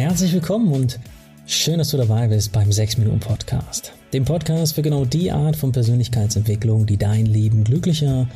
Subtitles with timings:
[0.00, 0.98] Herzlich willkommen und
[1.44, 3.92] schön, dass du dabei bist beim 6 Minuten Podcast.
[4.14, 8.26] Dem Podcast für genau die Art von Persönlichkeitsentwicklung, die dein Leben glücklicher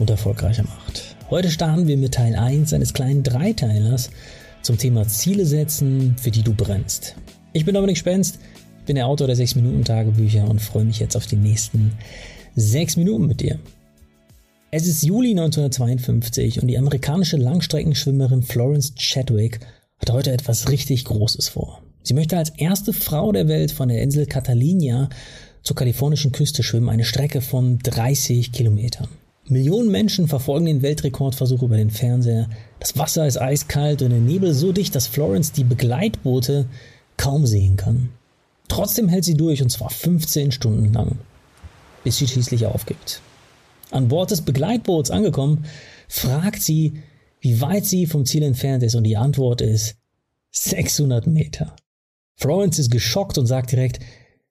[0.00, 1.14] und erfolgreicher macht.
[1.30, 4.10] Heute starten wir mit Teil 1 eines kleinen Dreiteilers
[4.62, 7.14] zum Thema Ziele setzen, für die du brennst.
[7.52, 8.40] Ich bin Dominik Spenst,
[8.86, 11.92] bin der Autor der 6 Minuten Tagebücher und freue mich jetzt auf die nächsten
[12.56, 13.60] 6 Minuten mit dir.
[14.72, 19.60] Es ist Juli 1952 und die amerikanische Langstreckenschwimmerin Florence Chadwick
[20.02, 21.80] hat heute etwas richtig Großes vor.
[22.02, 25.08] Sie möchte als erste Frau der Welt von der Insel Catalina
[25.62, 29.08] zur kalifornischen Küste schwimmen, eine Strecke von 30 Kilometern.
[29.46, 32.48] Millionen Menschen verfolgen den Weltrekordversuch über den Fernseher.
[32.80, 36.66] Das Wasser ist eiskalt und der Nebel so dicht, dass Florence die Begleitboote
[37.16, 38.10] kaum sehen kann.
[38.66, 41.18] Trotzdem hält sie durch und zwar 15 Stunden lang,
[42.02, 43.20] bis sie schließlich aufgibt.
[43.90, 45.64] An Bord des Begleitboots angekommen,
[46.08, 46.94] fragt sie,
[47.42, 49.96] wie weit sie vom Ziel entfernt ist und die Antwort ist
[50.52, 51.74] 600 Meter.
[52.36, 53.98] Florence ist geschockt und sagt direkt,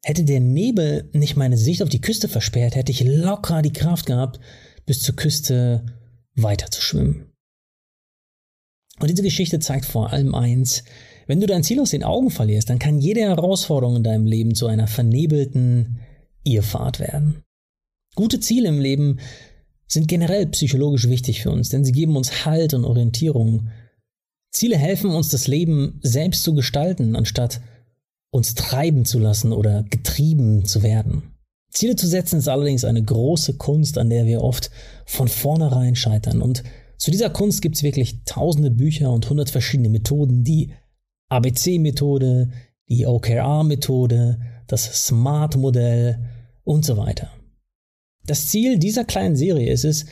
[0.04, 4.06] hätte der Nebel nicht meine Sicht auf die Küste versperrt, hätte ich locker die Kraft
[4.06, 4.40] gehabt,
[4.86, 5.86] bis zur Küste
[6.36, 7.32] weiter zu schwimmen.
[9.00, 10.84] Und diese Geschichte zeigt vor allem eins,
[11.28, 14.54] wenn du dein Ziel aus den Augen verlierst, dann kann jede Herausforderung in deinem Leben
[14.54, 16.00] zu einer vernebelten
[16.44, 17.44] Irrfahrt werden.
[18.16, 19.20] Gute Ziele im Leben
[19.92, 23.70] sind generell psychologisch wichtig für uns, denn sie geben uns Halt und Orientierung.
[24.52, 27.62] Ziele helfen uns, das Leben selbst zu gestalten, anstatt
[28.32, 31.24] uns treiben zu lassen oder getrieben zu werden.
[31.70, 34.72] Ziele zu setzen ist allerdings eine große Kunst, an der wir oft
[35.06, 36.42] von vornherein scheitern.
[36.42, 36.64] Und
[36.98, 40.44] zu dieser Kunst gibt es wirklich tausende Bücher und hundert verschiedene Methoden.
[40.44, 40.74] Die
[41.30, 42.52] ABC-Methode,
[42.88, 46.20] die OKR-Methode, das SMART-Modell
[46.64, 47.30] und so weiter.
[48.26, 50.06] Das Ziel dieser kleinen Serie ist es,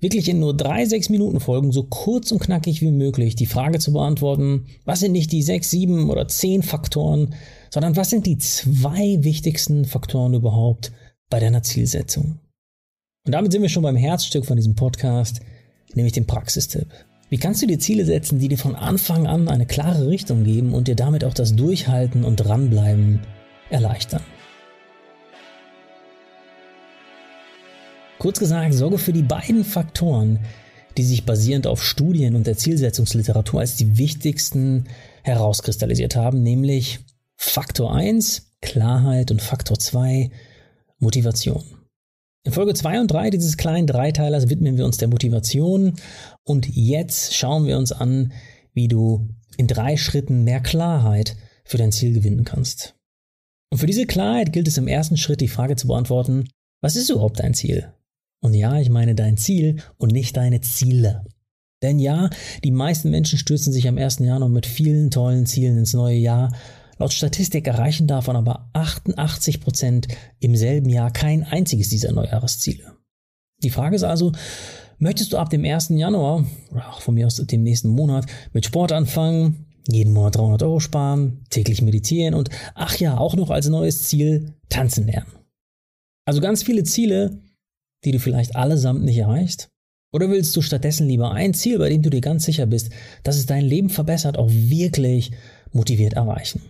[0.00, 3.78] wirklich in nur drei, sechs Minuten Folgen so kurz und knackig wie möglich die Frage
[3.78, 7.34] zu beantworten, was sind nicht die sechs, sieben oder zehn Faktoren,
[7.70, 10.92] sondern was sind die zwei wichtigsten Faktoren überhaupt
[11.30, 12.38] bei deiner Zielsetzung.
[13.26, 15.40] Und damit sind wir schon beim Herzstück von diesem Podcast,
[15.94, 16.88] nämlich dem Praxistipp.
[17.30, 20.74] Wie kannst du dir Ziele setzen, die dir von Anfang an eine klare Richtung geben
[20.74, 23.20] und dir damit auch das Durchhalten und Dranbleiben
[23.70, 24.22] erleichtern?
[28.24, 30.38] Kurz gesagt, sorge für die beiden Faktoren,
[30.96, 34.86] die sich basierend auf Studien und der Zielsetzungsliteratur als die wichtigsten
[35.24, 37.00] herauskristallisiert haben, nämlich
[37.36, 40.30] Faktor 1, Klarheit und Faktor 2,
[41.00, 41.62] Motivation.
[42.44, 45.92] In Folge 2 und 3 dieses kleinen Dreiteilers widmen wir uns der Motivation
[46.44, 48.32] und jetzt schauen wir uns an,
[48.72, 51.36] wie du in drei Schritten mehr Klarheit
[51.66, 52.94] für dein Ziel gewinnen kannst.
[53.70, 56.48] Und für diese Klarheit gilt es im ersten Schritt die Frage zu beantworten,
[56.80, 57.92] was ist überhaupt dein Ziel?
[58.44, 61.24] Und ja, ich meine dein Ziel und nicht deine Ziele.
[61.82, 62.28] Denn ja,
[62.62, 64.18] die meisten Menschen stürzen sich am 1.
[64.18, 66.54] Januar mit vielen tollen Zielen ins neue Jahr.
[66.98, 70.08] Laut Statistik erreichen davon aber 88 Prozent
[70.40, 72.92] im selben Jahr kein einziges dieser Neujahresziele.
[73.62, 74.32] Die Frage ist also,
[74.98, 75.88] möchtest du ab dem 1.
[75.92, 80.62] Januar, oder auch von mir aus dem nächsten Monat, mit Sport anfangen, jeden Monat 300
[80.64, 85.32] Euro sparen, täglich meditieren und ach ja, auch noch als neues Ziel tanzen lernen.
[86.26, 87.40] Also ganz viele Ziele,
[88.04, 89.68] die du vielleicht allesamt nicht erreichst?
[90.12, 92.90] Oder willst du stattdessen lieber ein Ziel, bei dem du dir ganz sicher bist,
[93.24, 95.32] dass es dein Leben verbessert, auch wirklich
[95.72, 96.62] motiviert erreichen?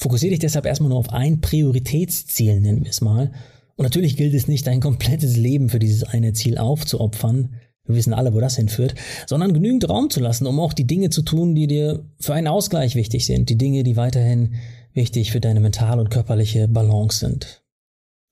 [0.00, 3.30] Fokussiere dich deshalb erstmal nur auf ein Prioritätsziel, nennen wir es mal.
[3.76, 7.54] Und natürlich gilt es nicht, dein komplettes Leben für dieses eine Ziel aufzuopfern.
[7.84, 11.10] Wir wissen alle, wo das hinführt, sondern genügend Raum zu lassen, um auch die Dinge
[11.10, 14.54] zu tun, die dir für einen Ausgleich wichtig sind, die Dinge, die weiterhin
[14.92, 17.61] wichtig für deine mentale und körperliche Balance sind.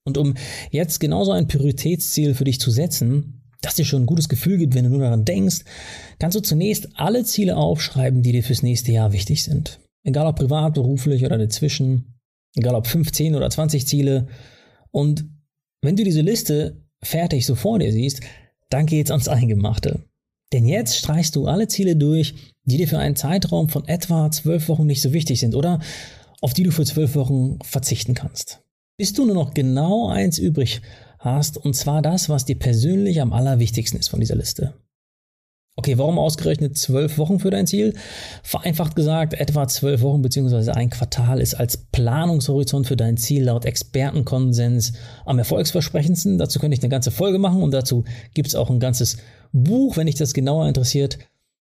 [0.05, 0.34] Und um
[0.71, 4.75] jetzt genauso ein Prioritätsziel für dich zu setzen, das dir schon ein gutes Gefühl gibt,
[4.75, 5.65] wenn du nur daran denkst,
[6.19, 9.81] kannst du zunächst alle Ziele aufschreiben, die dir fürs nächste Jahr wichtig sind.
[10.03, 12.19] Egal ob privat, beruflich oder dazwischen,
[12.56, 14.28] egal ob 15 oder 20 Ziele.
[14.91, 15.27] Und
[15.83, 18.22] wenn du diese Liste fertig so vor dir siehst,
[18.71, 20.05] dann geht's ans Eingemachte.
[20.53, 24.69] Denn jetzt streichst du alle Ziele durch, die dir für einen Zeitraum von etwa zwölf
[24.69, 25.81] Wochen nicht so wichtig sind oder
[26.41, 28.62] auf die du für zwölf Wochen verzichten kannst
[29.00, 30.82] bis du nur noch genau eins übrig
[31.20, 34.75] hast, und zwar das, was dir persönlich am allerwichtigsten ist von dieser Liste.
[35.75, 37.94] Okay, warum ausgerechnet zwölf Wochen für dein Ziel?
[38.43, 40.73] Vereinfacht gesagt, etwa zwölf Wochen bzw.
[40.73, 44.93] ein Quartal ist als Planungshorizont für dein Ziel laut Expertenkonsens
[45.25, 46.37] am erfolgsversprechendsten.
[46.37, 48.05] Dazu könnte ich eine ganze Folge machen und dazu
[48.35, 49.17] gibt es auch ein ganzes
[49.50, 49.97] Buch.
[49.97, 51.17] Wenn dich das genauer interessiert,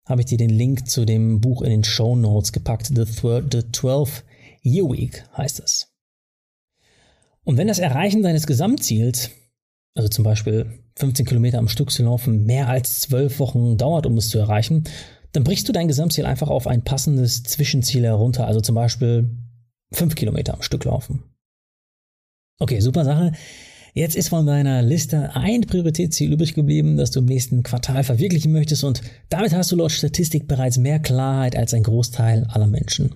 [0.06, 2.92] habe ich dir den Link zu dem Buch in den Show Notes gepackt.
[2.94, 4.22] The, The 12
[4.62, 5.93] Year Week heißt es.
[7.44, 9.30] Und wenn das Erreichen deines Gesamtziels,
[9.94, 14.16] also zum Beispiel 15 Kilometer am Stück zu laufen, mehr als zwölf Wochen dauert, um
[14.16, 14.84] es zu erreichen,
[15.32, 19.30] dann brichst du dein Gesamtziel einfach auf ein passendes Zwischenziel herunter, also zum Beispiel
[19.92, 21.22] 5 Kilometer am Stück laufen.
[22.60, 23.32] Okay, super Sache.
[23.94, 28.50] Jetzt ist von deiner Liste ein Prioritätsziel übrig geblieben, das du im nächsten Quartal verwirklichen
[28.50, 33.14] möchtest und damit hast du laut Statistik bereits mehr Klarheit als ein Großteil aller Menschen.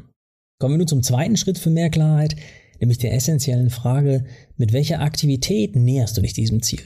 [0.60, 2.36] Kommen wir nun zum zweiten Schritt für mehr Klarheit,
[2.80, 4.24] nämlich der essentiellen Frage,
[4.56, 6.82] mit welcher Aktivität näherst du dich diesem Ziel?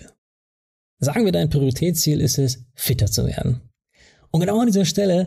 [0.98, 3.60] Sagen wir, dein Prioritätsziel ist es, fitter zu werden.
[4.30, 5.26] Und genau an dieser Stelle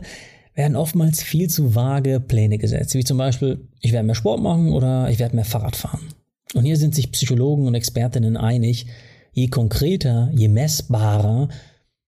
[0.54, 4.72] werden oftmals viel zu vage Pläne gesetzt, wie zum Beispiel, ich werde mehr Sport machen
[4.72, 6.08] oder ich werde mehr Fahrrad fahren.
[6.54, 8.86] Und hier sind sich Psychologen und Expertinnen einig,
[9.32, 11.48] je konkreter, je messbarer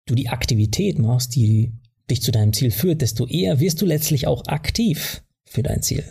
[0.06, 1.74] du die Aktivität machst, die
[2.10, 6.04] dich zu deinem Ziel führt, desto eher wirst du letztlich auch aktiv für dein Ziel.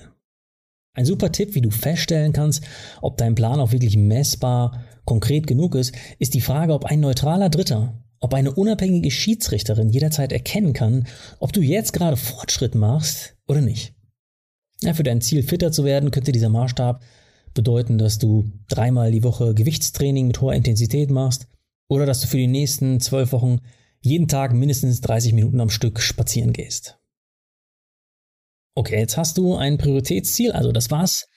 [0.93, 2.63] Ein super Tipp, wie du feststellen kannst,
[3.01, 7.49] ob dein Plan auch wirklich messbar konkret genug ist, ist die Frage, ob ein neutraler
[7.49, 11.07] Dritter, ob eine unabhängige Schiedsrichterin jederzeit erkennen kann,
[11.39, 13.93] ob du jetzt gerade Fortschritt machst oder nicht.
[14.81, 17.01] Ja, für dein Ziel fitter zu werden, könnte dieser Maßstab
[17.53, 21.47] bedeuten, dass du dreimal die Woche Gewichtstraining mit hoher Intensität machst
[21.87, 23.59] oder dass du für die nächsten zwölf Wochen
[24.01, 26.98] jeden Tag mindestens 30 Minuten am Stück spazieren gehst.
[28.75, 31.27] Okay, jetzt hast du ein Prioritätsziel, also das war's.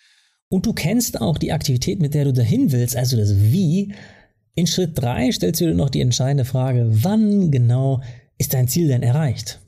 [0.48, 3.94] Und du kennst auch die Aktivität, mit der du dahin willst, also das Wie.
[4.54, 8.02] In Schritt 3 stellst du dir noch die entscheidende Frage, wann genau
[8.36, 9.60] ist dein Ziel denn erreicht?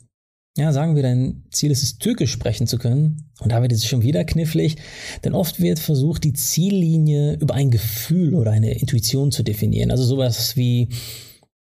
[0.57, 3.31] Ja, sagen wir, dein Ziel ist es, Türkisch sprechen zu können.
[3.41, 4.77] Und da wird es schon wieder knifflig,
[5.25, 9.91] denn oft wird versucht, die Ziellinie über ein Gefühl oder eine Intuition zu definieren.
[9.91, 10.91] Also sowas wie,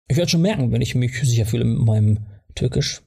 [0.09, 3.04] ich werde schon merken, wenn ich mich sicher fühle mit meinem Türkisch.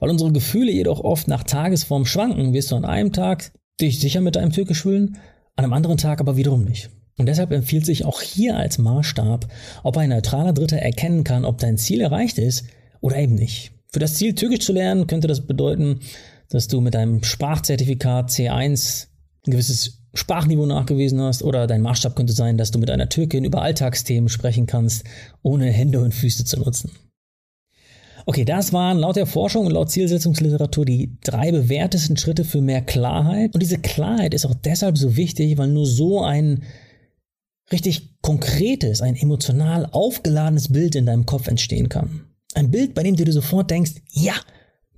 [0.00, 4.20] Weil unsere Gefühle jedoch oft nach Tagesform schwanken, wirst du an einem Tag dich sicher
[4.20, 5.18] mit deinem Türkisch fühlen,
[5.56, 6.90] an einem anderen Tag aber wiederum nicht.
[7.18, 9.46] Und deshalb empfiehlt sich auch hier als Maßstab,
[9.82, 12.64] ob ein neutraler Dritter erkennen kann, ob dein Ziel erreicht ist
[13.00, 13.72] oder eben nicht.
[13.92, 16.00] Für das Ziel, Türkisch zu lernen, könnte das bedeuten,
[16.48, 19.08] dass du mit deinem Sprachzertifikat C1
[19.46, 23.44] ein gewisses Sprachniveau nachgewiesen hast oder dein Maßstab könnte sein, dass du mit einer Türkin
[23.44, 25.04] über Alltagsthemen sprechen kannst,
[25.42, 26.90] ohne Hände und Füße zu nutzen.
[28.26, 32.82] Okay, das waren laut der Forschung und laut Zielsetzungsliteratur die drei bewährtesten Schritte für mehr
[32.82, 33.54] Klarheit.
[33.54, 36.62] Und diese Klarheit ist auch deshalb so wichtig, weil nur so ein
[37.72, 42.26] richtig konkretes, ein emotional aufgeladenes Bild in deinem Kopf entstehen kann.
[42.54, 44.34] Ein Bild, bei dem du dir sofort denkst, ja,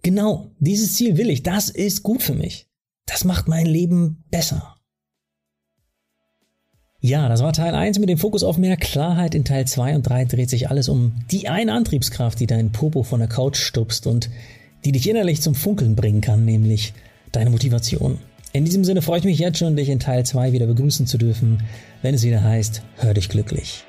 [0.02, 2.66] genau, dieses Ziel will ich, das ist gut für mich.
[3.06, 4.76] Das macht mein Leben besser.
[7.04, 9.34] Ja, das war Teil 1 mit dem Fokus auf mehr Klarheit.
[9.34, 13.02] In Teil 2 und 3 dreht sich alles um die eine Antriebskraft, die deinen Popo
[13.02, 14.30] von der Couch stupst und
[14.84, 16.94] die dich innerlich zum Funkeln bringen kann, nämlich
[17.32, 18.18] deine Motivation.
[18.52, 21.18] In diesem Sinne freue ich mich jetzt schon, dich in Teil 2 wieder begrüßen zu
[21.18, 21.64] dürfen,
[22.02, 23.84] wenn es wieder heißt, hör dich glücklich.